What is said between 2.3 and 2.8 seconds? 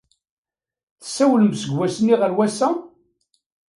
wass-a?